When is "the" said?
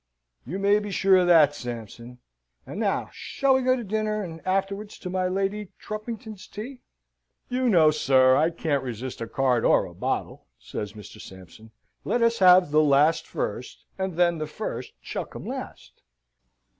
12.71-12.81, 14.39-14.47